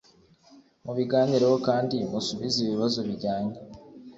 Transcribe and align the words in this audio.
mu 0.85 0.91
biganireho 0.97 1.55
kandi 1.67 1.95
musubize 2.11 2.57
ibibazo 2.61 2.99
bijyanye 3.07 3.55